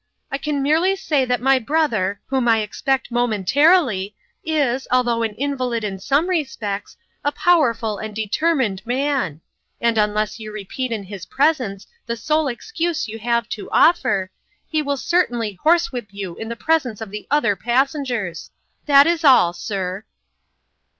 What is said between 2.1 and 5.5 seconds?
whom I expect moment arily, is, although an